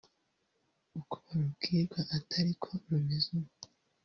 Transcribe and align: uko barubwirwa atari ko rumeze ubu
uko 0.99 1.15
barubwirwa 1.23 1.99
atari 2.17 2.51
ko 2.61 2.69
rumeze 2.89 3.27
ubu 3.37 3.51